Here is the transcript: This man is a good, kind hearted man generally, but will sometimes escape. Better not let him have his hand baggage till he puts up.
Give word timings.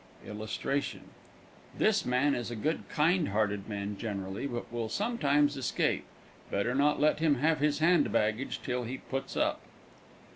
This 1.77 2.05
man 2.07 2.33
is 2.33 2.49
a 2.49 2.55
good, 2.55 2.89
kind 2.89 3.29
hearted 3.29 3.69
man 3.69 3.97
generally, 3.99 4.47
but 4.47 4.73
will 4.73 4.89
sometimes 4.89 5.55
escape. 5.55 6.05
Better 6.49 6.73
not 6.73 6.99
let 6.99 7.19
him 7.19 7.35
have 7.35 7.59
his 7.59 7.77
hand 7.77 8.11
baggage 8.11 8.61
till 8.63 8.85
he 8.85 8.97
puts 8.97 9.37
up. 9.37 9.61